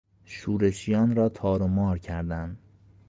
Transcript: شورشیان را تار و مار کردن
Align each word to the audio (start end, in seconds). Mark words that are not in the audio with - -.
شورشیان 0.25 1.15
را 1.15 1.29
تار 1.29 1.61
و 1.63 1.67
مار 1.67 1.97
کردن 1.99 2.57